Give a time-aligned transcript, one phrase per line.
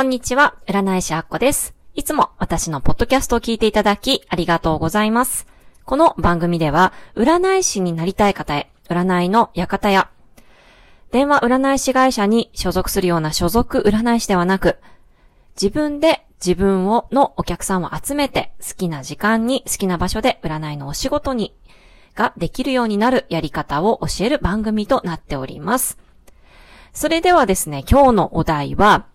[0.00, 1.74] こんにちは、占い師アッコです。
[1.94, 5.46] いつも私のポッドキャストを聞いていただきありがとうございます。
[5.84, 10.08] この番組では、占い師になりたい方へ、占いの館や、
[11.12, 14.78] 電話占い師会社に所属するような所属占い師ではなく、
[15.60, 21.54] 自分で自分をのお客さんを集めて好きな時間に好きな場所で占いのお仕事に
[22.14, 25.98] ができるようになるやり方を教える番組となっております。
[26.94, 29.09] それではですね、今日のお題は、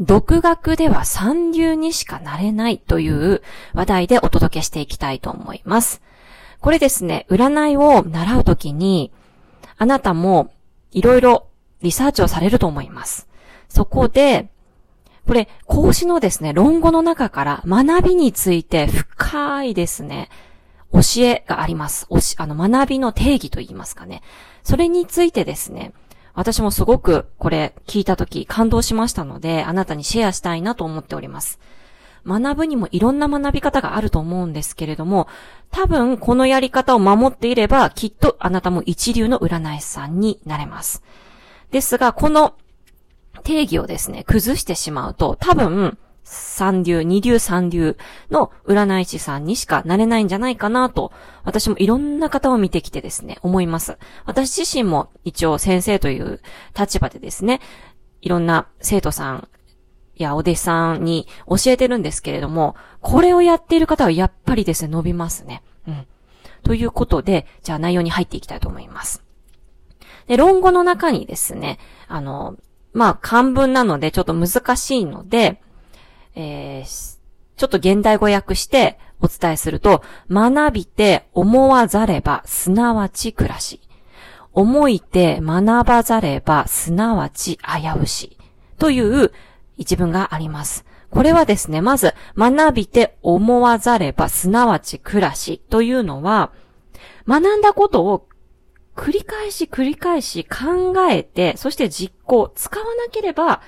[0.00, 3.42] 独学では三流にしかなれないという
[3.74, 6.00] 話題でお届けしていきたいと思います。
[6.60, 9.12] これですね、占いを習うときに、
[9.76, 10.52] あなたも
[10.90, 11.48] いろいろ
[11.82, 13.28] リサーチをされると思います。
[13.68, 14.50] そこで、
[15.26, 20.30] これ、講師のですね、論語の中から学びについて深いですね、
[20.92, 22.06] 教えがあります。
[22.08, 24.22] おし、あの、学びの定義と言いますかね。
[24.64, 25.92] それについてですね、
[26.40, 31.60] 私もすごくこれ聞いた時感動しましたので、あなたにシェアしたいなと思っております。
[32.26, 35.28] 学ぶにもいろんな学び方があると思うんですけれども、
[35.70, 41.02] 多分このやり方を守っていれば、きっとあなたも一流の占い師さんになれます。
[41.72, 42.54] ですが、この
[43.44, 45.98] 定義をですね、崩してしまうと、多分、
[46.30, 47.96] 三流、二流、三流
[48.30, 53.98] の占い師さんにしかなれないんじゃないかなと、私もいろんな方を見てきてですね、思います。
[54.26, 56.40] 私自身も一応先生という
[56.78, 57.60] 立場でですね、
[58.22, 59.48] いろんな生徒さん
[60.14, 65.64] やお弟子さんに教えてるんですけれども、これをやっている方はやっぱりですね、伸びますね。
[65.88, 66.06] うん。
[66.62, 69.24] ということで、じゃあ内容に入っていきたいと思います。
[70.28, 72.56] で、論語の中にですね、あの、
[72.92, 75.60] まあ、漢文なのでちょっと難しいので、
[76.34, 77.18] えー、
[77.56, 83.80] ちょっと現代語訳してお伝えすると、学びて思わざれば、すなわち暮らし。
[84.52, 88.36] 思いて学ばざれば、すなわち危うし。
[88.78, 89.32] という
[89.76, 90.84] 一文があります。
[91.10, 96.52] これはですね、まず、学びて思わざれば、すなわち暮らしというのは、
[97.26, 98.26] 学んだことを
[98.96, 103.60] 繰り返し繰り返し考えて、そして実行、使わなければ、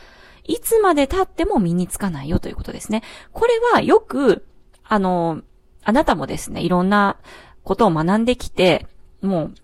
[0.45, 3.03] いつまで経っても身につかないよということですね。
[3.33, 4.47] これはよく、
[4.85, 5.43] あの、
[5.85, 7.17] あなたもですね、いろんな
[7.65, 8.87] ことを学んできて、
[9.21, 9.55] もう、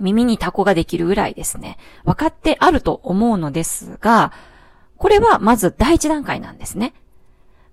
[0.00, 4.32] 耳にタコができるぐらいですね、分かってあると思うのですが、
[4.96, 6.94] これはまず第一段階なんですね。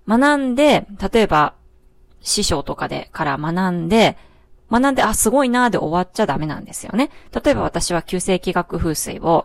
[0.06, 1.54] 学んで、例えば、
[2.20, 4.16] 師匠とかでから学んで、
[4.70, 7.10] 学んで、あ、すごいなーで終わっちゃダメなんですよね。
[7.44, 9.44] 例えば私は旧世紀学風水を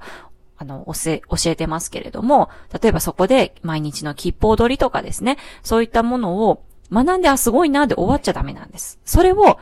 [0.58, 2.50] あの、教え、教えてますけれども、
[2.82, 9.00] 例えばそこで毎日の吉報取りとかですね、そういったものを学んで、あ、すごいなで終わっちゃダメなんです。
[9.06, 9.60] それを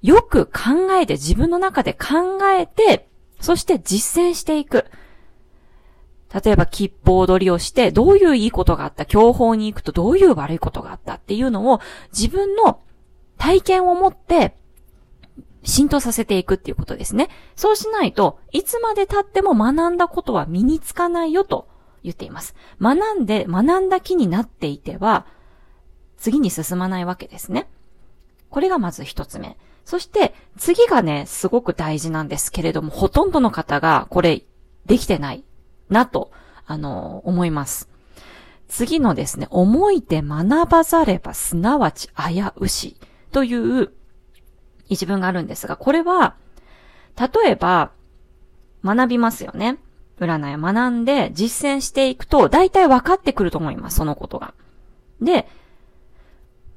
[0.00, 3.08] よく考えて、自分の中で考えて、
[3.40, 4.86] そして実践していく。
[6.32, 11.16] 例えば、吉報取りをして、どういういいことがあった、強法に行くとどういう悪いことがあった？
[11.16, 12.80] っていうのを、自分の
[13.36, 14.56] 体験を持って
[15.62, 17.28] 浸透させていくっていうことですね。
[17.56, 21.68] そうしないといつまで経っても学んだことは身につかないよと
[22.02, 22.54] 言っています。
[22.80, 25.26] 学んで、学んだ気になっていては、
[26.16, 27.68] 次に進まないわけですね。
[28.50, 29.56] これがまず一つ目。
[29.84, 34.42] そして、次がね、すごく大事なんですけれども、ほとんどの方がこれ
[34.86, 35.44] できてない
[35.88, 36.30] なと、
[36.66, 37.88] あの、思います。
[38.68, 42.96] 次のですね、思いて学ばざればすなわち危うし
[43.30, 43.92] という
[44.92, 46.36] 一文があるんですが、これは、
[47.18, 47.92] 例えば、
[48.84, 49.78] 学びますよね。
[50.18, 54.54] 占いを学んで実践していくと、大体分かってくると思います、そのことが。
[55.20, 55.48] で、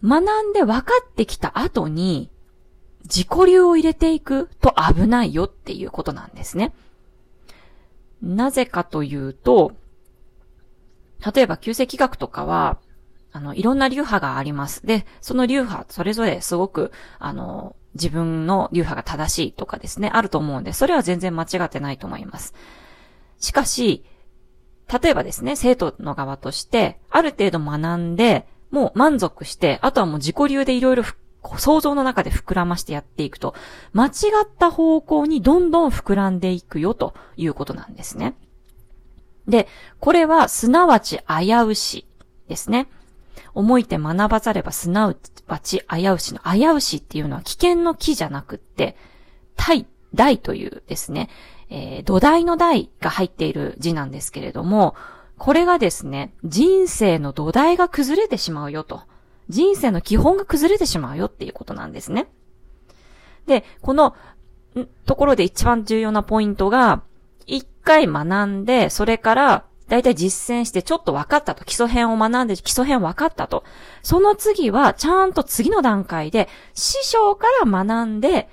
[0.03, 2.29] 学んで分かってきた後に、
[3.03, 6.73] 自己流を入れていくと危ないよっていうことなんですね。
[8.21, 9.73] なぜかというと、
[11.33, 12.79] 例えば、旧石学とかは、
[13.31, 14.85] あの、いろんな流派があります。
[14.85, 22.53] で、その流派、それぞれすごく、あの、自分の流派が正しいとかですね、あると思うんで、それは全然間違ってないと思います。
[23.39, 24.05] しかし、
[25.01, 31.03] 例えばですね、生徒の側として、ある程度学んで、もう満足して、あとはもう自己流でいろいろ
[31.57, 33.55] 想像の中で膨らましてやっていくと、
[33.93, 34.09] 間違
[34.43, 38.35] った方向にどんどん膨らんでいくよということなんですね。
[39.47, 39.67] で、
[39.99, 42.05] これはすなわち危うし
[42.47, 42.87] ですね。
[43.55, 45.15] 思いて学ばざればすな
[45.47, 48.95] わち危うしの危うしっていうのは危険の木じゃなくって、
[49.55, 51.29] 大、大というですね、
[51.69, 54.95] えー、土台の台が入っている字なんですけれども、
[55.37, 59.01] これがですね、人生の土台が崩れてしまうよと。
[59.47, 62.27] 人生の基本が崩れてしまうよっていうことなんですね。
[63.47, 64.15] で、この
[65.05, 67.03] ところで一番重要なポイントが、
[67.45, 71.63] 一回学んで、それから大体実践してちょっと分かったと。
[71.63, 73.63] 基礎編を学んで基礎編分かったと。
[74.01, 78.49] その次はちゃんと次の段階で師匠から学んで、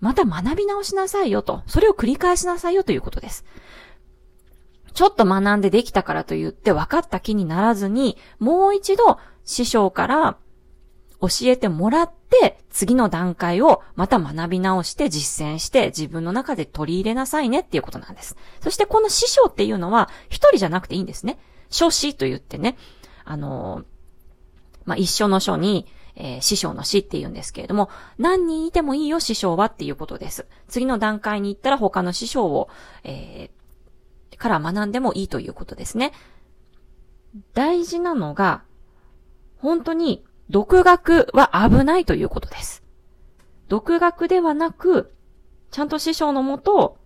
[0.00, 1.62] また学び直しなさいよと。
[1.66, 3.44] それを繰り返しなさいよということです。
[4.92, 10.36] ちょっと学んでできたからと言って分かった気にならずに、もう一度師匠から
[11.28, 18.36] 教えてもらって、次の段階をまた学び直して実践して自分の中で取り入れなさいねっていうことなんです。
[18.60, 21.38] そしてこの師匠っていうのは一人じゃなくていいんですね。
[21.70, 22.76] 書師と言ってね、
[23.24, 23.84] あの
[24.84, 25.86] まあ、一緒の書に、
[26.16, 27.88] えー、師匠の師って言うんですけれども、
[28.18, 30.46] 何人いてもいいよ師匠はっていうことです。
[30.68, 32.68] 次の段階に行ったら他の師匠を、
[33.02, 36.12] えー、から学んでもいいということですね。
[37.52, 38.62] 大事なのが、
[39.58, 42.82] 本当に独学は危ないということです。
[43.68, 45.14] 独学ではなく、
[45.70, 46.98] ちゃんと師匠のもと、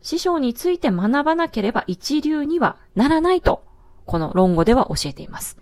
[0.00, 3.64] 師匠について学ばなければ一流にはならないと、
[4.06, 5.58] この論語では教えています。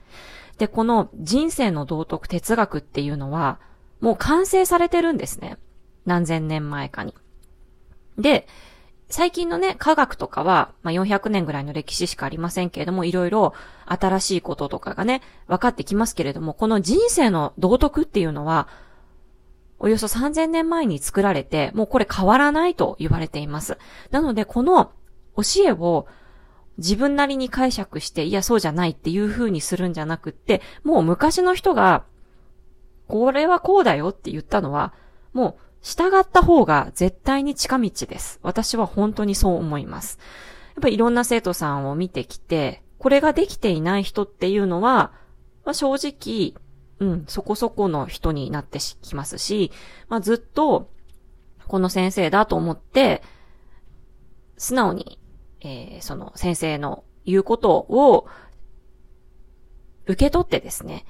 [0.59, 3.59] で、この人生の道徳哲学っていうのは、
[4.01, 5.59] もう完成されてるんですね。
[6.07, 7.15] 何千年前かに。
[8.19, 8.47] で、
[9.11, 13.55] 最近のね、科学とかは、まあ、400年ぐらいの歴史しかありませんけれども、いろいろ
[13.87, 18.69] 新しいこととかがね、分かってきますけれども、この人生の道徳っていうのは、
[19.81, 23.79] およそ3000年前に作られて、もうこれ変わらないと言われています。
[24.13, 24.93] なので、この
[25.37, 26.07] 教えを
[26.79, 32.05] 自分なりに解釈して、いや、そうじゃないっていう風にするんじゃなくって、もう昔の人が、
[33.09, 34.93] これはこうだよって言ったのは、
[35.33, 38.39] もう従った方が絶対に近道です。
[38.43, 40.19] 私は本当にそう思います。
[40.77, 45.13] やっぱいろんな生徒さんを見てきて、これができていない人っていうのは、
[45.65, 46.55] まあ、正直、
[46.99, 49.73] うん、そこそこの人になってきますし、
[50.09, 50.91] まあ、ずっと、
[51.67, 53.23] この先生だと思って、
[54.59, 55.19] 素直に、
[55.63, 58.27] えー、その先生の言うことを
[60.05, 61.07] 受け取ってですね、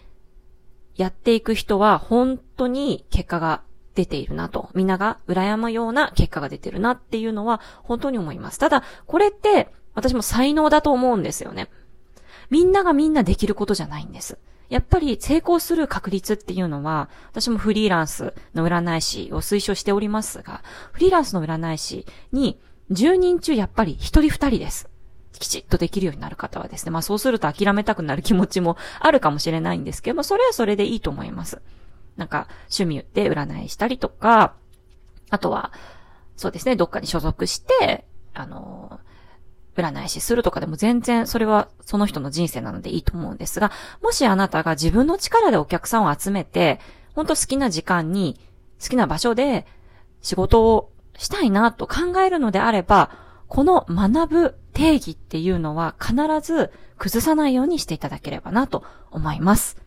[0.94, 3.62] やっていく人は本当に結果が
[3.94, 8.58] 出ているなと、みんなが羨むような結果が出てるなっていうのは本当に思います。
[8.58, 11.68] ただ、これって私も才能だと思うんですよね。
[12.50, 14.38] みんながみんなできることじゃないんです。
[14.68, 22.60] やっぱり成功する確率っていうのは、私もフリーランスの占い師を推奨しておりますが、フリーランスの占い師に
[22.92, 24.88] 10人中やっぱり1人2人です。
[25.32, 26.92] きちっとできるようになる方はですね。
[26.92, 31.60] まあそうすると諦めたくなる気持ちもあるかもしれないんですけども、それはそれでいいと思います。
[32.20, 34.54] なんか趣味で占いしたりとか、
[35.30, 35.72] あとは、
[36.36, 39.00] そうですね、どっかに所属して、あの、
[39.74, 43.72] 占い師するとかでも全然それはその人の人生なのでいいと思うんですが、
[44.02, 46.78] もしあなたが自分の力でお客さんを集めて、
[47.14, 48.38] 本当好きな時間に、
[48.82, 49.66] 好きな場所で
[50.20, 53.10] 仕事をしたいなと考えるのであれば、
[53.48, 59.78] この学ぶ定義っていうのは必ず崩さないようにしていただければなと思います。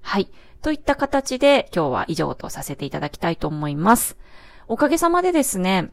[0.00, 0.30] はい。
[0.62, 4.18] といった形で今日は以上とさせていただきたいと思います。
[4.68, 5.90] おかげさまでですね、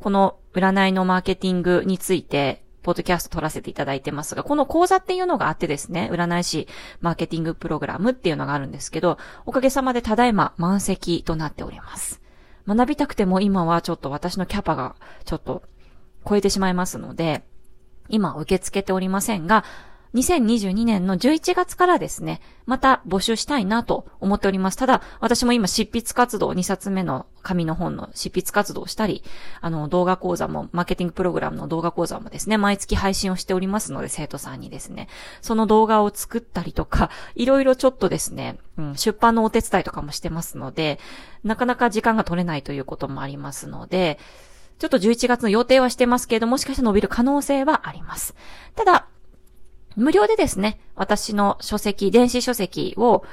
[0.00, 6.68] この占いのマーケティングについて、ポッドキャスト撮らせていただいてますが、この講座っていうのがあってですね、占い師
[7.00, 12.22] マーケティングプログラムっていうのがあるんですけど、おかげさまでただいま満席となっております。
[12.66, 15.62] 学びたくても今はちょっと私のキャパがちょっと
[16.26, 17.44] 超えてしまいますので、
[18.08, 19.64] 今受け付けておりませんが、
[20.14, 24.76] 2022年の11月からですね、また募集したいなと思っております。
[24.76, 29.22] ただ、私も今執筆活動、2冊目の紙の本の執筆活動をしたり、
[29.60, 35.08] あの、動画講座も、マーケティングプログラムの動画講座もですね、毎月配信をしておりますので、生徒さんにですね、
[35.42, 40.98] その動画を作ったりとか、いろいろちょっとですね、うん、出版のお手伝いとかもしてますので、
[41.44, 44.18] なかなか時間が取れないということもありますので、
[44.78, 48.34] ちょっと11月の予定はしてますけれども、もしかしたら伸びる可能性はあります。
[48.76, 49.07] ただ、
[49.98, 53.24] 無料でですね、私の書籍、電子書籍を、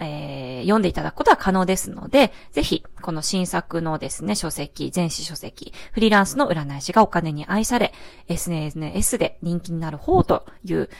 [0.00, 7.92] えー、読んでいただくことは可能ですので、ぜひ、この新作のですね、書籍、電子書籍、フリーランスの占い師がお金に愛され、
[8.26, 10.90] SNS で人気になる方という、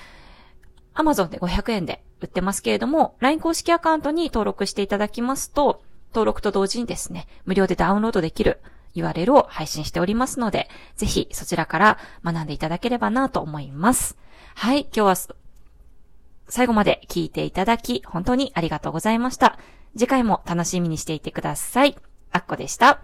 [0.94, 5.82] Amazon で500円で売ってますけれども、LINE 公式アカウントに登録していただきますと、
[6.14, 8.60] 登録と同時にですね、無料でダウンロードできる
[8.94, 14.16] URL を配信しておりますので、ぜひそちらから学んでいただければなと思います。
[14.54, 15.16] はい、今日は
[16.48, 19.58] 最後まで聞いていただき、本当にありがとうございました。
[19.96, 21.96] 次回も楽しみにしていてください。
[22.32, 23.00] あっこでした。